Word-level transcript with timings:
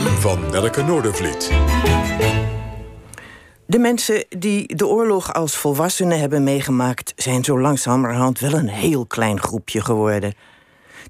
van 0.00 0.50
Nelke 0.50 0.82
Noordervliet. 0.82 1.50
De 3.66 3.78
mensen 3.78 4.24
die 4.28 4.76
de 4.76 4.86
oorlog 4.86 5.32
als 5.32 5.56
volwassenen 5.56 6.20
hebben 6.20 6.42
meegemaakt... 6.42 7.12
zijn 7.16 7.44
zo 7.44 7.60
langzamerhand 7.60 8.38
wel 8.38 8.52
een 8.52 8.68
heel 8.68 9.06
klein 9.06 9.40
groepje 9.40 9.80
geworden. 9.80 10.34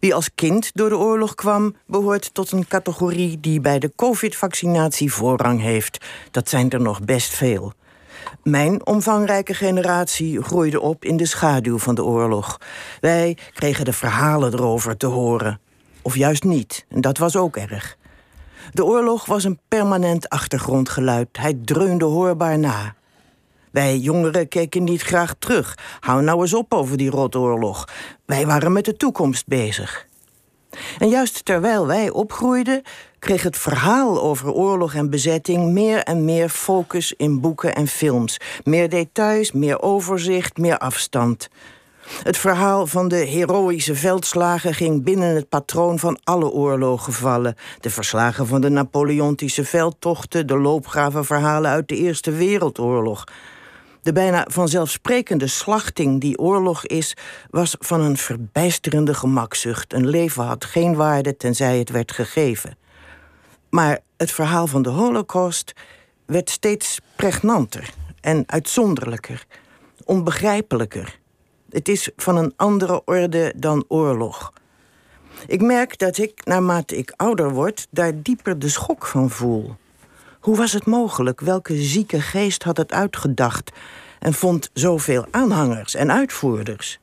Wie 0.00 0.14
als 0.14 0.34
kind 0.34 0.71
door 0.75 0.89
de 0.89 0.96
oorlog 0.96 1.34
kwam... 1.34 1.75
behoort 1.87 2.34
tot 2.34 2.53
een 2.53 2.68
categorie 2.68 3.41
die 3.41 3.61
bij 3.61 3.79
de 3.79 3.93
covid-vaccinatie 3.96 5.12
voorrang 5.12 5.61
heeft. 5.61 6.04
Dat 6.30 6.48
zijn 6.48 6.70
er 6.70 6.80
nog 6.80 7.02
best 7.02 7.34
veel. 7.34 7.72
Mijn 8.43 8.86
omvangrijke 8.86 9.54
generatie 9.54 10.43
groeide 10.43 10.80
op 10.80 11.04
in 11.04 11.16
de 11.16 11.27
schaduw 11.27 11.79
van 11.79 11.95
de 11.95 12.04
oorlog. 12.04 12.59
Wij 13.00 13.36
kregen 13.54 13.84
de 13.84 13.93
verhalen 13.93 14.52
erover 14.52 14.96
te 14.96 15.07
horen. 15.07 15.61
Of 16.02 16.16
juist 16.16 16.45
niet, 16.45 16.87
dat 16.88 17.19
was 17.19 17.37
ook 17.37 17.57
erg. 17.57 17.98
De 18.73 18.84
oorlog 18.84 19.27
was 19.27 19.45
een 19.45 19.59
permanent 19.69 20.29
achtergrondgeluid. 20.29 21.29
Hij 21.33 21.59
dreunde 21.65 22.05
hoorbaar 22.05 22.59
na. 22.59 22.95
Wij 23.70 23.98
jongeren 23.98 24.48
keken 24.48 24.84
niet 24.84 25.02
graag 25.02 25.34
terug. 25.38 25.79
Hou 26.01 26.23
nou 26.23 26.41
eens 26.41 26.55
op 26.55 26.74
over 26.74 26.96
die 26.96 27.10
rotoorlog. 27.10 27.88
Wij 28.27 28.46
waren 28.46 28.73
met 28.73 28.84
de 28.84 28.96
toekomst 28.96 29.46
bezig. 29.46 30.09
En 30.98 31.09
juist 31.09 31.45
terwijl 31.45 31.87
wij 31.87 32.10
opgroeiden, 32.10 32.83
kreeg 33.19 33.43
het 33.43 33.59
verhaal 33.59 34.23
over 34.23 34.52
oorlog 34.52 34.95
en 34.95 35.10
bezetting 35.10 35.73
meer 35.73 36.02
en 36.02 36.24
meer 36.24 36.48
focus 36.48 37.15
in 37.16 37.41
boeken 37.41 37.74
en 37.74 37.87
films. 37.87 38.41
Meer 38.65 38.88
details, 38.88 39.52
meer 39.52 39.82
overzicht, 39.82 40.57
meer 40.57 40.79
afstand. 40.79 41.48
Het 42.23 42.38
verhaal 42.38 42.87
van 42.87 43.09
de 43.09 43.16
heroïsche 43.16 43.95
veldslagen 43.95 44.74
ging 44.74 45.05
binnen 45.05 45.34
het 45.34 45.48
patroon 45.48 45.98
van 45.98 46.18
alle 46.24 46.51
oorlogen 46.51 47.12
vallen. 47.12 47.55
De 47.80 47.91
verslagen 47.91 48.46
van 48.46 48.60
de 48.60 48.68
Napoleontische 48.68 49.65
veldtochten, 49.65 50.46
de 50.46 50.59
loopgravenverhalen 50.59 51.70
uit 51.70 51.88
de 51.88 51.96
Eerste 51.96 52.30
Wereldoorlog. 52.30 53.24
De 54.02 54.12
bijna 54.12 54.46
vanzelfsprekende 54.51 55.46
slachting 55.46 56.20
die 56.20 56.38
oorlog 56.38 56.87
is, 56.87 57.16
was 57.51 57.76
van 57.79 58.01
een 58.01 58.16
verbijsterende 58.16 59.15
gemakzucht. 59.15 59.92
Een 59.92 60.09
leven 60.09 60.45
had 60.45 60.65
geen 60.65 60.95
waarde 60.95 61.37
tenzij 61.37 61.79
het 61.79 61.90
werd 61.90 62.13
gegeven. 62.13 62.79
Maar 63.70 63.98
het 64.16 64.31
verhaal 64.31 64.66
van 64.66 64.82
de 64.82 64.88
Holocaust 64.88 65.72
werd 66.26 66.50
steeds 66.50 67.00
pregnanter 67.16 67.91
en 68.20 68.44
uitzonderlijker, 68.47 69.44
onbegrijpelijker. 70.04 71.19
Het 71.71 71.88
is 71.88 72.10
van 72.16 72.37
een 72.37 72.53
andere 72.56 73.03
orde 73.04 73.53
dan 73.56 73.84
oorlog. 73.88 74.53
Ik 75.47 75.62
merk 75.62 75.99
dat 75.99 76.19
ik, 76.19 76.44
naarmate 76.44 76.97
ik 76.97 77.12
ouder 77.16 77.50
word, 77.50 77.87
daar 77.91 78.22
dieper 78.22 78.59
de 78.59 78.69
schok 78.69 79.06
van 79.06 79.31
voel. 79.31 79.76
Hoe 80.41 80.56
was 80.56 80.72
het 80.72 80.87
mogelijk? 80.87 81.41
Welke 81.41 81.76
zieke 81.82 82.21
geest 82.21 82.62
had 82.62 82.76
het 82.76 82.93
uitgedacht 82.93 83.71
en 84.19 84.32
vond 84.32 84.71
zoveel 84.72 85.26
aanhangers 85.31 85.94
en 85.94 86.12
uitvoerders? 86.12 87.00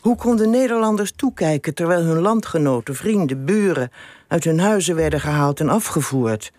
Hoe 0.00 0.16
konden 0.16 0.50
Nederlanders 0.50 1.12
toekijken 1.16 1.74
terwijl 1.74 2.02
hun 2.02 2.20
landgenoten, 2.20 2.94
vrienden, 2.94 3.44
buren 3.44 3.90
uit 4.28 4.44
hun 4.44 4.60
huizen 4.60 4.94
werden 4.94 5.20
gehaald 5.20 5.60
en 5.60 5.68
afgevoerd? 5.68 6.52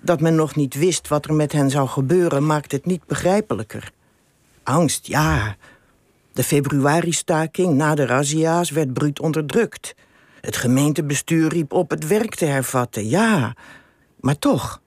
Dat 0.00 0.20
men 0.20 0.34
nog 0.34 0.56
niet 0.56 0.74
wist 0.74 1.08
wat 1.08 1.24
er 1.24 1.34
met 1.34 1.52
hen 1.52 1.70
zou 1.70 1.88
gebeuren, 1.88 2.46
maakt 2.46 2.72
het 2.72 2.86
niet 2.86 3.06
begrijpelijker. 3.06 3.90
Angst, 4.62 5.06
ja. 5.06 5.56
De 6.36 6.44
februari-staking 6.44 7.74
na 7.74 7.94
de 7.94 8.06
razzia's 8.06 8.70
werd 8.70 8.92
bruut 8.92 9.20
onderdrukt. 9.20 9.94
Het 10.40 10.56
gemeentebestuur 10.56 11.48
riep 11.48 11.72
op 11.72 11.90
het 11.90 12.06
werk 12.06 12.34
te 12.34 12.44
hervatten, 12.44 13.08
ja. 13.08 13.56
Maar 14.20 14.38
toch. 14.38 14.80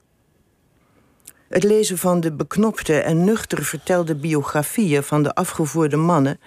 Het 1.48 1.62
lezen 1.62 1.98
van 1.98 2.20
de 2.20 2.32
beknopte 2.32 2.98
en 2.98 3.24
nuchter 3.24 3.64
vertelde 3.64 4.14
biografieën 4.14 5.02
van 5.02 5.22
de 5.22 5.34
afgevoerde 5.34 5.96
mannen 5.96 6.40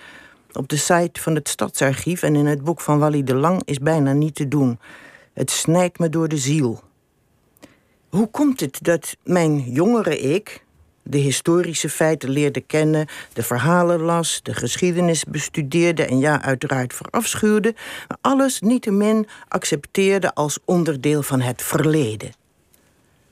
op 0.54 0.68
de 0.68 0.78
site 0.78 1.22
van 1.22 1.36
het 1.36 1.50
Stadsarchief 1.50 2.24
en 2.24 2.36
in 2.36 2.46
het 2.46 2.64
boek 2.64 2.82
van 2.82 3.00
Wally 3.00 3.24
de 3.24 3.36
Lang 3.36 3.62
is 3.66 3.80
bijna 3.80 4.14
niet 4.14 4.36
te 4.36 4.48
doen. 4.48 4.80
Het 5.34 5.52
snijdt 5.52 6.00
me 6.00 6.10
door 6.10 6.28
de 6.28 6.38
ziel. 6.38 6.82
Hoe 8.10 8.28
komt 8.28 8.60
het 8.60 8.80
dat 8.82 9.16
mijn 9.24 9.60
jongere 9.60 10.20
ik 10.20 10.64
de 11.04 11.18
historische 11.18 11.90
feiten 11.90 12.30
leerde 12.30 12.62
kennen, 12.62 13.08
de 13.34 13.44
verhalen 13.44 14.02
las, 14.02 14.40
de 14.44 14.54
geschiedenis 14.54 15.24
bestudeerde 15.24 16.06
en 16.06 16.20
ja, 16.20 16.42
uiteraard 16.42 16.94
verafschuwde, 16.94 17.76
maar 18.08 18.18
alles 18.22 18.60
niettemin 18.60 19.28
accepteerde 19.48 20.34
als 20.34 20.60
onderdeel 20.66 21.24
van 21.24 21.42
het 21.42 21.62
verleden? 21.62 22.42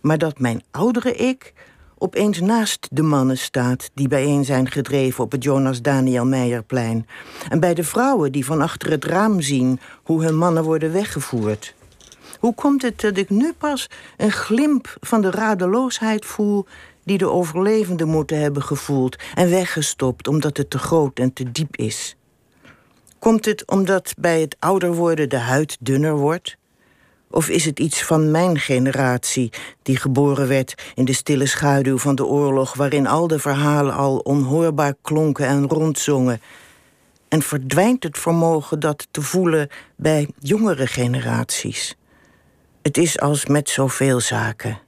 maar 0.01 0.17
dat 0.17 0.39
mijn 0.39 0.63
oudere 0.71 1.13
ik 1.13 1.53
opeens 1.97 2.39
naast 2.39 2.87
de 2.91 3.01
mannen 3.01 3.37
staat 3.37 3.89
die 3.93 4.07
bijeen 4.07 4.45
zijn 4.45 4.71
gedreven 4.71 5.23
op 5.23 5.31
het 5.31 5.43
Jonas 5.43 5.81
Daniel 5.81 6.25
Meijerplein. 6.25 7.07
En 7.49 7.59
bij 7.59 7.73
de 7.73 7.83
vrouwen 7.83 8.31
die 8.31 8.45
van 8.45 8.61
achter 8.61 8.91
het 8.91 9.05
raam 9.05 9.41
zien 9.41 9.79
hoe 10.03 10.23
hun 10.23 10.37
mannen 10.37 10.63
worden 10.63 10.91
weggevoerd. 10.91 11.73
Hoe 12.39 12.53
komt 12.53 12.81
het 12.81 13.01
dat 13.01 13.17
ik 13.17 13.29
nu 13.29 13.53
pas 13.53 13.87
een 14.17 14.31
glimp 14.31 14.97
van 14.99 15.21
de 15.21 15.31
radeloosheid 15.31 16.25
voel 16.25 16.65
die 17.03 17.17
de 17.17 17.29
overlevenden 17.29 18.07
moeten 18.07 18.39
hebben 18.39 18.63
gevoeld 18.63 19.15
en 19.35 19.49
weggestopt 19.49 20.27
omdat 20.27 20.57
het 20.57 20.69
te 20.69 20.77
groot 20.77 21.19
en 21.19 21.33
te 21.33 21.51
diep 21.51 21.75
is? 21.75 22.15
Komt 23.19 23.45
het 23.45 23.67
omdat 23.67 24.13
bij 24.17 24.41
het 24.41 24.55
ouder 24.59 24.93
worden 24.93 25.29
de 25.29 25.37
huid 25.37 25.77
dunner 25.79 26.17
wordt? 26.17 26.57
Of 27.29 27.49
is 27.49 27.65
het 27.65 27.79
iets 27.79 28.03
van 28.03 28.31
mijn 28.31 28.59
generatie, 28.59 29.51
die 29.81 29.97
geboren 29.97 30.47
werd 30.47 30.91
in 30.95 31.05
de 31.05 31.13
stille 31.13 31.45
schaduw 31.45 31.97
van 31.97 32.15
de 32.15 32.25
oorlog, 32.25 32.73
waarin 32.73 33.07
al 33.07 33.27
de 33.27 33.39
verhalen 33.39 33.93
al 33.93 34.17
onhoorbaar 34.17 34.93
klonken 35.01 35.47
en 35.47 35.67
rondzongen? 35.67 36.41
En 37.27 37.41
verdwijnt 37.41 38.03
het 38.03 38.17
vermogen 38.17 38.79
dat 38.79 39.07
te 39.11 39.21
voelen 39.21 39.69
bij 39.95 40.29
jongere 40.39 40.87
generaties? 40.87 41.95
Het 42.81 42.97
is 42.97 43.19
als 43.19 43.45
met 43.45 43.69
zoveel 43.69 44.19
zaken. 44.19 44.79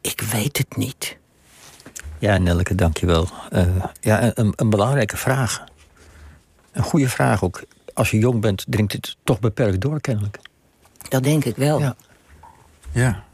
Ik 0.00 0.20
weet 0.20 0.58
het 0.58 0.76
niet. 0.76 1.18
Ja, 2.20 2.38
Nelke, 2.38 2.74
dankjewel. 2.74 3.28
Uh, 3.52 3.84
ja, 4.00 4.30
een, 4.34 4.52
een 4.56 4.70
belangrijke 4.70 5.16
vraag. 5.16 5.64
Een 6.72 6.82
goede 6.82 7.08
vraag 7.08 7.44
ook. 7.44 7.62
Als 7.94 8.10
je 8.10 8.18
jong 8.18 8.40
bent, 8.40 8.64
dringt 8.68 8.92
het 8.92 9.16
toch 9.24 9.40
beperkt 9.40 9.80
door, 9.80 10.00
kennelijk. 10.00 10.38
Dat 11.08 11.22
denk 11.22 11.44
ik 11.44 11.56
wel. 11.56 11.80
Ja. 11.80 11.96
ja. 12.92 13.24